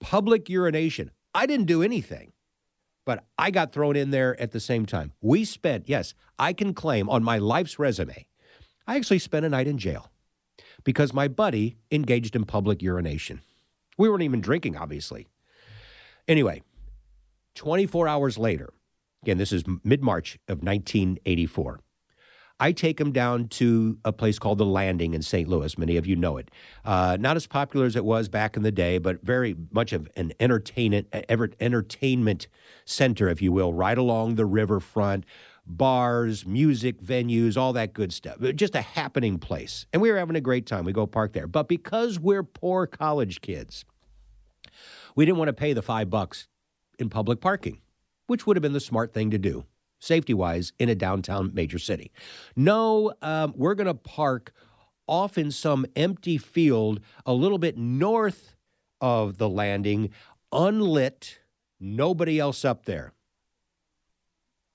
[0.00, 1.10] Public urination.
[1.34, 2.32] I didn't do anything,
[3.04, 5.12] but I got thrown in there at the same time.
[5.20, 8.26] We spent, yes, I can claim on my life's resume,
[8.86, 10.10] I actually spent a night in jail
[10.82, 13.40] because my buddy engaged in public urination.
[13.96, 15.28] We weren't even drinking, obviously.
[16.26, 16.62] Anyway,
[17.60, 18.72] 24 hours later,
[19.22, 21.78] again, this is mid March of 1984.
[22.58, 25.46] I take him down to a place called The Landing in St.
[25.46, 25.76] Louis.
[25.76, 26.50] Many of you know it.
[26.86, 30.08] Uh, not as popular as it was back in the day, but very much of
[30.16, 31.08] an entertainment,
[31.60, 32.48] entertainment
[32.86, 35.26] center, if you will, right along the riverfront.
[35.66, 38.38] Bars, music venues, all that good stuff.
[38.54, 39.84] Just a happening place.
[39.92, 40.86] And we were having a great time.
[40.86, 41.46] We go park there.
[41.46, 43.84] But because we're poor college kids,
[45.14, 46.48] we didn't want to pay the five bucks
[47.00, 47.80] in public parking,
[48.26, 49.64] which would have been the smart thing to do,
[49.98, 52.12] safety wise, in a downtown major city.
[52.56, 54.52] No, um, we're going to park
[55.06, 58.54] off in some empty field a little bit north
[59.00, 60.10] of the landing,
[60.52, 61.40] unlit,
[61.80, 63.12] nobody else up there.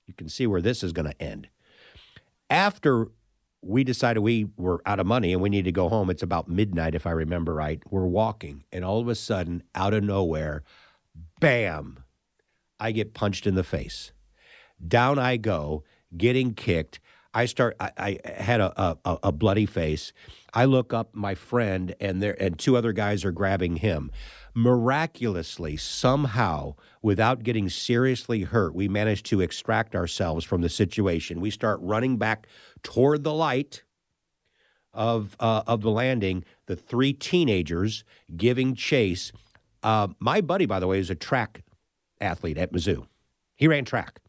[0.05, 1.47] You can see where this is going to end.
[2.49, 3.07] After
[3.61, 6.47] we decided we were out of money and we need to go home, it's about
[6.47, 7.82] midnight, if I remember right.
[7.89, 10.63] We're walking, and all of a sudden, out of nowhere,
[11.39, 12.03] bam,
[12.80, 14.11] I get punched in the face.
[14.86, 15.84] Down I go,
[16.15, 16.99] getting kicked.
[17.34, 17.76] I start.
[17.82, 17.91] I,
[18.26, 20.13] I had a, a, a bloody face.
[20.53, 24.09] I look up my friend, and there and two other guys are grabbing him.
[24.53, 31.41] Miraculously, somehow, without getting seriously hurt, we managed to extract ourselves from the situation.
[31.41, 32.47] We start running back
[32.84, 33.84] toward the light
[34.93, 36.45] of uh, of the landing.
[36.67, 38.05] The three teenagers
[38.38, 39.34] giving chase.
[39.84, 41.64] Uh, my buddy, by the way, is a track
[42.22, 43.07] athlete at Mizzou.
[43.55, 44.20] He ran track.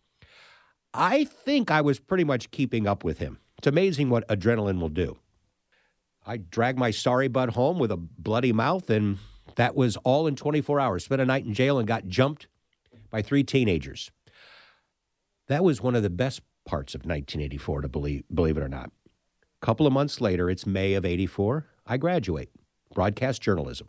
[0.94, 3.38] I think I was pretty much keeping up with him.
[3.58, 5.18] It's amazing what adrenaline will do.
[6.26, 9.18] I dragged my sorry butt home with a bloody mouth, and
[9.56, 11.04] that was all in 24 hours.
[11.04, 12.48] Spent a night in jail and got jumped
[13.10, 14.10] by three teenagers.
[15.48, 18.90] That was one of the best parts of 1984, to believe, believe it or not.
[19.62, 22.50] A couple of months later, it's May of 84, I graduate,
[22.92, 23.88] broadcast journalism.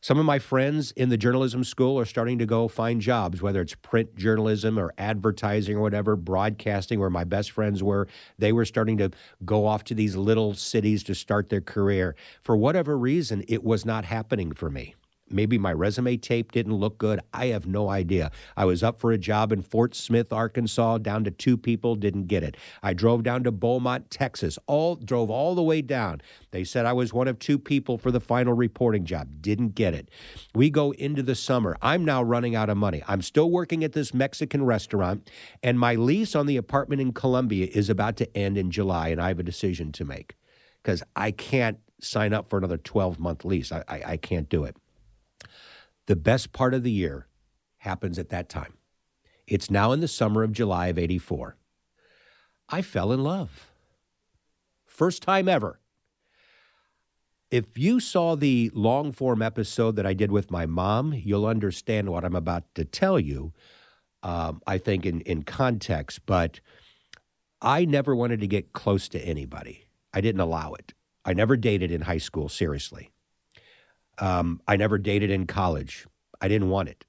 [0.00, 3.60] Some of my friends in the journalism school are starting to go find jobs, whether
[3.60, 8.06] it's print journalism or advertising or whatever, broadcasting, where my best friends were.
[8.38, 9.10] They were starting to
[9.44, 12.14] go off to these little cities to start their career.
[12.42, 14.94] For whatever reason, it was not happening for me.
[15.30, 17.20] Maybe my resume tape didn't look good.
[17.32, 18.30] I have no idea.
[18.56, 22.26] I was up for a job in Fort Smith, Arkansas, down to two people, didn't
[22.26, 22.56] get it.
[22.82, 26.20] I drove down to Beaumont, Texas, all drove all the way down.
[26.50, 29.94] They said I was one of two people for the final reporting job, didn't get
[29.94, 30.10] it.
[30.54, 31.76] We go into the summer.
[31.82, 33.02] I'm now running out of money.
[33.06, 35.30] I'm still working at this Mexican restaurant,
[35.62, 39.20] and my lease on the apartment in Columbia is about to end in July, and
[39.20, 40.36] I have a decision to make
[40.82, 43.72] because I can't sign up for another 12 month lease.
[43.72, 44.76] I, I, I can't do it.
[46.08, 47.26] The best part of the year
[47.76, 48.78] happens at that time.
[49.46, 51.54] It's now in the summer of July of 84.
[52.70, 53.70] I fell in love.
[54.86, 55.80] First time ever.
[57.50, 62.08] If you saw the long form episode that I did with my mom, you'll understand
[62.08, 63.52] what I'm about to tell you,
[64.22, 66.24] um, I think, in, in context.
[66.24, 66.60] But
[67.60, 69.84] I never wanted to get close to anybody,
[70.14, 70.94] I didn't allow it.
[71.26, 73.10] I never dated in high school, seriously.
[74.20, 76.06] Um, I never dated in college.
[76.40, 77.04] I didn't want it.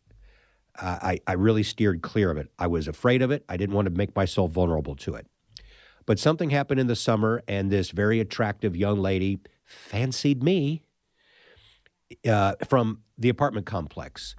[0.79, 2.51] Uh, I, I really steered clear of it.
[2.57, 3.43] I was afraid of it.
[3.49, 5.27] I didn't want to make myself vulnerable to it.
[6.05, 10.83] But something happened in the summer, and this very attractive young lady fancied me
[12.27, 14.35] uh, from the apartment complex.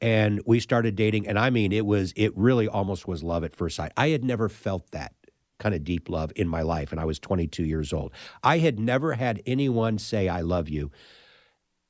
[0.00, 1.28] And we started dating.
[1.28, 3.92] And I mean, it was, it really almost was love at first sight.
[3.96, 5.12] I had never felt that
[5.60, 8.12] kind of deep love in my life, and I was 22 years old.
[8.42, 10.90] I had never had anyone say, I love you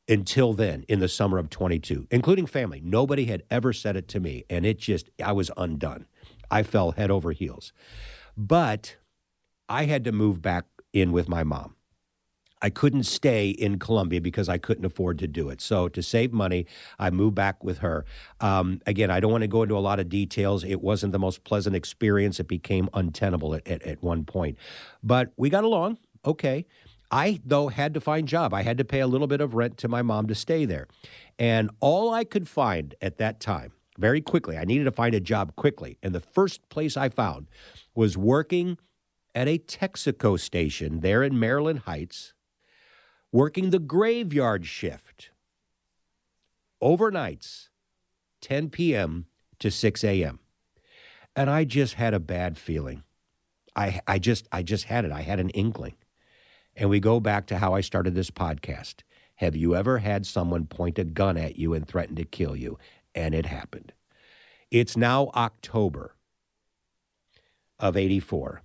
[0.08, 2.80] until then in the summer of 22, including family.
[2.84, 6.06] Nobody had ever said it to me, and it just, I was undone.
[6.50, 7.72] I fell head over heels.
[8.36, 8.96] But
[9.68, 11.76] I had to move back in with my mom.
[12.62, 15.60] I couldn't stay in Columbia because I couldn't afford to do it.
[15.60, 16.66] So to save money,
[16.98, 18.04] I moved back with her.
[18.40, 20.62] Um, again, I don't want to go into a lot of details.
[20.62, 22.38] It wasn't the most pleasant experience.
[22.38, 24.58] It became untenable at, at, at one point,
[25.02, 25.98] but we got along.
[26.24, 26.66] Okay.
[27.12, 28.54] I, though, had to find a job.
[28.54, 30.88] I had to pay a little bit of rent to my mom to stay there.
[31.38, 35.20] And all I could find at that time, very quickly, I needed to find a
[35.20, 35.98] job quickly.
[36.02, 37.48] And the first place I found
[37.94, 38.78] was working
[39.34, 42.32] at a Texaco station there in Maryland Heights,
[43.30, 45.30] working the graveyard shift
[46.82, 47.68] overnights,
[48.40, 49.26] 10 p.m.
[49.58, 50.40] to 6 a.m.
[51.36, 53.04] And I just had a bad feeling.
[53.76, 55.12] I, I just I just had it.
[55.12, 55.94] I had an inkling.
[56.76, 59.02] And we go back to how I started this podcast.
[59.36, 62.78] Have you ever had someone point a gun at you and threaten to kill you?
[63.14, 63.92] And it happened.
[64.70, 66.16] It's now October
[67.78, 68.62] of 84.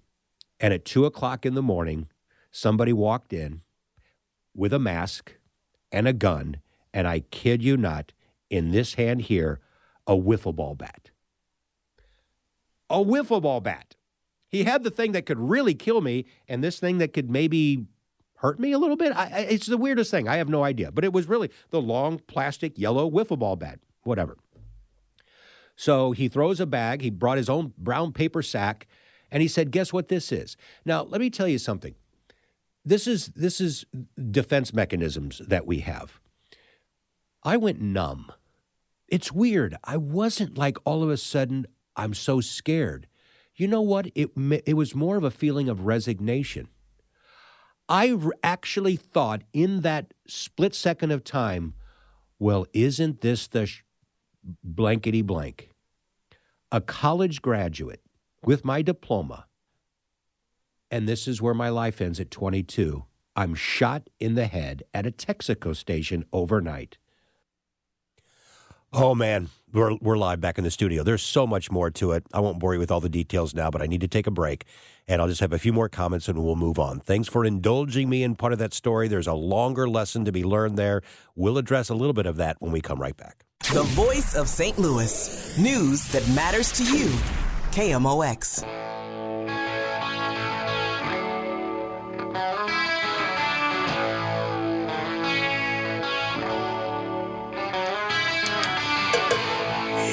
[0.60, 2.08] And at two o'clock in the morning,
[2.52, 3.62] somebody walked in
[4.56, 5.34] with a mask
[5.92, 6.58] and a gun.
[6.94, 8.14] And I kid you not,
[8.50, 9.60] in this hand here,
[10.06, 11.12] a wiffle ball bat.
[12.90, 13.96] A wiffle ball bat.
[14.48, 17.86] He had the thing that could really kill me and this thing that could maybe
[18.38, 19.16] hurt me a little bit.
[19.16, 20.28] I, it's the weirdest thing.
[20.28, 20.92] I have no idea.
[20.92, 24.38] But it was really the long plastic yellow wiffle ball bat, whatever.
[25.76, 27.02] So he throws a bag.
[27.02, 28.88] He brought his own brown paper sack,
[29.32, 31.96] and he said, "Guess what this is?" Now, let me tell you something.
[32.84, 33.86] This is this is
[34.32, 36.20] defense mechanisms that we have.
[37.44, 38.32] I went numb.
[39.08, 39.78] It's weird.
[39.84, 43.08] I wasn't like all of a sudden I'm so scared.
[43.56, 44.08] You know what?
[44.16, 44.32] It
[44.66, 46.70] it was more of a feeling of resignation.
[47.90, 51.74] I actually thought in that split second of time,
[52.40, 53.84] well, isn't this the sh-
[54.64, 55.70] blankety blank?
[56.72, 58.02] A college graduate
[58.44, 59.46] with my diploma,
[60.92, 63.06] and this is where my life ends at 22.
[63.36, 66.98] I'm shot in the head at a Texaco station overnight.
[68.94, 71.04] Oh man, we're we're live back in the studio.
[71.04, 72.26] There's so much more to it.
[72.34, 74.32] I won't bore you with all the details now, but I need to take a
[74.32, 74.66] break,
[75.08, 77.00] and I'll just have a few more comments and we'll move on.
[77.00, 79.08] Thanks for indulging me in part of that story.
[79.08, 81.02] There's a longer lesson to be learned there.
[81.36, 83.46] We'll address a little bit of that when we come right back.
[83.74, 84.78] The voice of St.
[84.78, 85.58] Louis.
[85.58, 87.08] News that matters to you.
[87.72, 88.97] KMOX.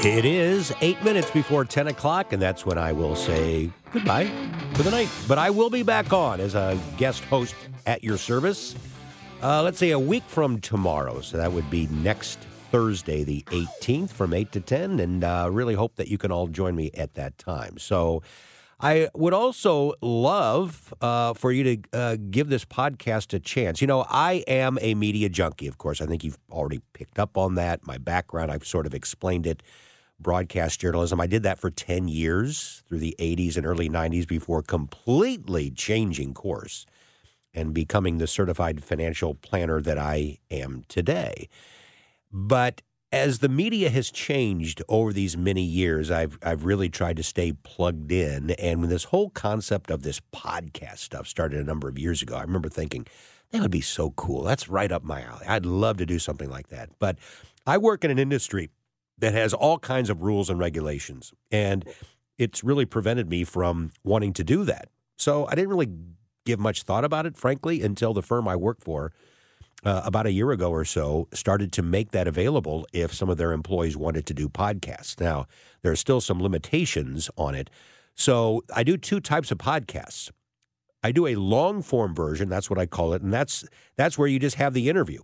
[0.04, 4.30] It is eight minutes before 10 o'clock, and that's when I will say goodbye
[4.74, 5.08] for the night.
[5.26, 7.54] But I will be back on as a guest host
[7.86, 8.74] at your service,
[9.42, 11.22] uh, let's say a week from tomorrow.
[11.22, 12.38] So that would be next
[12.70, 15.00] Thursday, the 18th, from 8 to 10.
[15.00, 17.78] And uh, really hope that you can all join me at that time.
[17.78, 18.22] So
[18.78, 23.80] I would also love uh, for you to uh, give this podcast a chance.
[23.80, 26.02] You know, I am a media junkie, of course.
[26.02, 27.86] I think you've already picked up on that.
[27.86, 29.62] My background, I've sort of explained it.
[30.24, 31.20] Broadcast journalism.
[31.20, 36.34] I did that for 10 years through the 80s and early 90s before completely changing
[36.34, 36.86] course
[37.54, 41.48] and becoming the certified financial planner that I am today.
[42.32, 47.22] But as the media has changed over these many years, I've I've really tried to
[47.22, 48.50] stay plugged in.
[48.52, 52.34] And when this whole concept of this podcast stuff started a number of years ago,
[52.34, 53.06] I remember thinking
[53.52, 54.42] that would be so cool.
[54.42, 55.46] That's right up my alley.
[55.46, 56.90] I'd love to do something like that.
[56.98, 57.18] But
[57.64, 58.70] I work in an industry
[59.18, 61.84] that has all kinds of rules and regulations, and
[62.38, 64.88] it's really prevented me from wanting to do that.
[65.16, 65.90] So I didn't really
[66.44, 69.12] give much thought about it, frankly, until the firm I work for
[69.84, 73.36] uh, about a year ago or so started to make that available if some of
[73.36, 75.20] their employees wanted to do podcasts.
[75.20, 75.46] Now,
[75.82, 77.70] there are still some limitations on it.
[78.14, 80.30] So I do two types of podcasts.
[81.02, 83.64] I do a long form version, that's what I call it, and that's
[83.96, 85.20] that's where you just have the interview.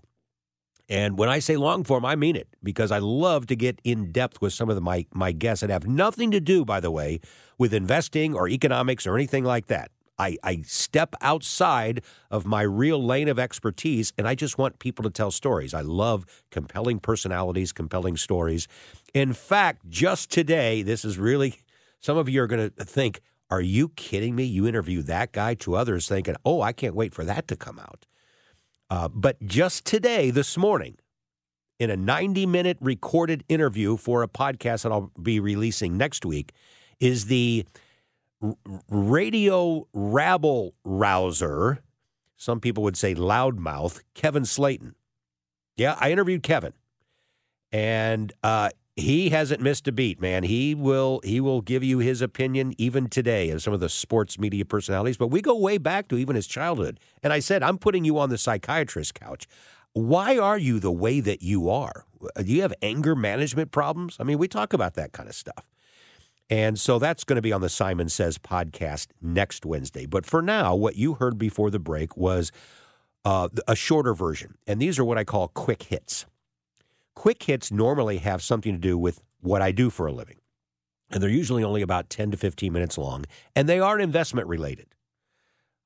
[0.91, 4.11] And when I say long form, I mean it because I love to get in
[4.11, 6.91] depth with some of the, my my guests that have nothing to do, by the
[6.91, 7.21] way,
[7.57, 9.93] with investing or economics or anything like that.
[10.19, 15.03] I, I step outside of my real lane of expertise and I just want people
[15.05, 15.73] to tell stories.
[15.73, 18.69] I love compelling personalities, compelling stories.
[19.15, 21.61] In fact, just today, this is really,
[22.01, 24.45] some of you are going to think, are you kidding me?
[24.45, 27.79] You interview that guy to others thinking, oh, I can't wait for that to come
[27.79, 28.05] out.
[28.91, 30.97] Uh, but just today, this morning,
[31.79, 36.53] in a 90 minute recorded interview for a podcast that I'll be releasing next week,
[36.99, 37.65] is the
[38.91, 41.83] radio rabble rouser,
[42.37, 44.95] some people would say loudmouth, Kevin Slaten.
[45.77, 46.73] Yeah, I interviewed Kevin,
[47.71, 48.71] and uh,
[49.01, 50.43] he hasn't missed a beat, man.
[50.43, 54.39] He will he will give you his opinion even today of some of the sports
[54.39, 55.17] media personalities.
[55.17, 57.01] But we go way back to even his childhood.
[57.23, 59.47] And I said, I'm putting you on the psychiatrist couch.
[59.93, 62.05] Why are you the way that you are?
[62.37, 64.17] Do you have anger management problems?
[64.21, 65.67] I mean, we talk about that kind of stuff.
[66.49, 70.07] And so that's going to be on the Simons Says podcast next Wednesday.
[70.07, 72.51] But for now, what you heard before the break was
[73.25, 74.55] uh, a shorter version.
[74.67, 76.27] And these are what I call quick hits.
[77.15, 80.37] Quick hits normally have something to do with what I do for a living.
[81.11, 83.25] And they're usually only about 10 to 15 minutes long,
[83.57, 84.87] and they are investment related.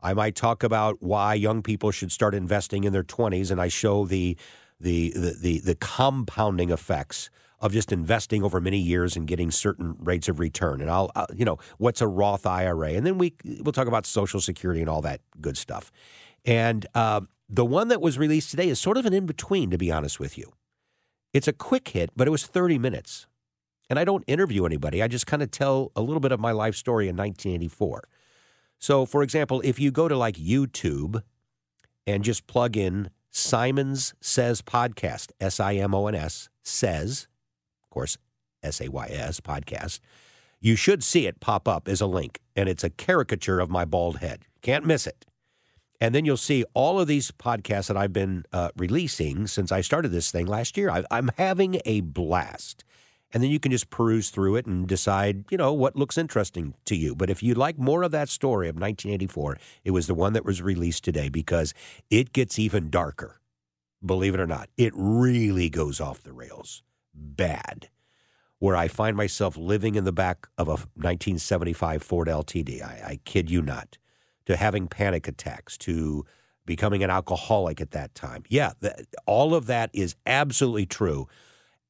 [0.03, 3.69] I might talk about why young people should start investing in their 20s, and I
[3.69, 4.37] show the,
[4.79, 9.97] the, the, the, the compounding effects of just investing over many years and getting certain
[9.99, 10.83] rates of return.
[10.83, 12.91] And I'll, I'll, you know, what's a Roth IRA?
[12.91, 15.91] And then we we'll talk about Social Security and all that good stuff.
[16.45, 19.79] And uh, the one that was released today is sort of an in between, to
[19.79, 20.53] be honest with you.
[21.35, 23.27] It's a quick hit, but it was 30 minutes.
[23.91, 25.03] And I don't interview anybody.
[25.03, 28.05] I just kind of tell a little bit of my life story in 1984.
[28.79, 31.23] So, for example, if you go to like YouTube
[32.07, 37.27] and just plug in Simons Says Podcast, S I M O N S, says,
[37.83, 38.17] of course,
[38.63, 39.99] S A Y S podcast,
[40.61, 43.85] you should see it pop up as a link, and it's a caricature of my
[43.85, 44.45] bald head.
[44.63, 45.27] Can't miss it.
[46.01, 49.81] And then you'll see all of these podcasts that I've been uh, releasing since I
[49.81, 50.91] started this thing last year.
[50.91, 52.85] I, I'm having a blast.
[53.33, 56.75] And then you can just peruse through it and decide, you know, what looks interesting
[56.85, 57.17] to you.
[57.17, 60.45] But if you'd like more of that story of 1984, it was the one that
[60.45, 61.75] was released today because
[62.11, 63.41] it gets even darker.
[64.05, 66.83] Believe it or not, it really goes off the rails
[67.13, 67.89] bad
[68.59, 72.83] where I find myself living in the back of a 1975 Ford LTD.
[72.83, 73.99] I, I kid you not.
[74.47, 76.25] To having panic attacks, to
[76.67, 78.43] becoming an alcoholic at that time.
[78.49, 78.73] Yeah,
[79.27, 81.29] all of that is absolutely true.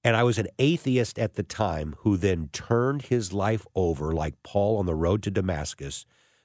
[0.03, 4.43] And I was an atheist at the time who then turned his life over, like
[4.43, 6.05] Paul on the road to Damascus,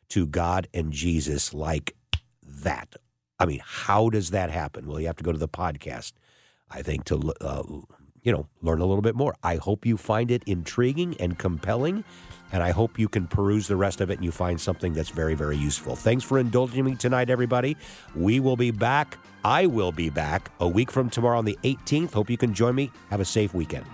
[0.10, 1.95] to God and Jesus, like
[2.43, 2.95] that.
[3.38, 4.88] I mean, how does that happen?
[4.88, 6.14] Well, you have to go to the podcast,
[6.70, 7.64] I think, to uh,
[8.24, 9.36] you know, learn a little bit more.
[9.43, 12.03] I hope you find it intriguing and compelling,
[12.52, 15.10] and I hope you can peruse the rest of it and you find something that's
[15.10, 15.95] very, very useful.
[15.95, 17.78] Thanks for indulging me tonight, everybody.
[18.16, 19.18] We will be back.
[19.43, 22.12] I will be back a week from tomorrow on the 18th.
[22.14, 22.91] Hope you can join me.
[23.10, 23.86] Have a safe weekend.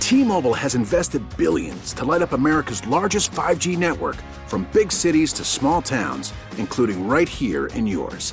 [0.00, 4.16] T Mobile has invested billions to light up America's largest 5G network
[4.46, 8.32] from big cities to small towns, including right here in yours.